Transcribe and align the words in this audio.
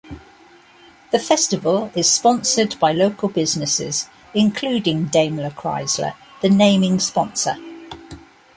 The 1.11 1.19
festival 1.19 1.91
is 1.95 2.09
sponsored 2.09 2.79
by 2.79 2.91
local 2.91 3.29
businesses, 3.29 4.09
including 4.33 5.09
DaimlerChrysler, 5.11 6.15
the 6.41 6.49
naming 6.49 6.97
sponsor. 6.97 7.55